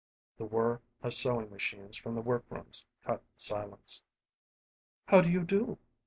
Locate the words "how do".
5.05-5.29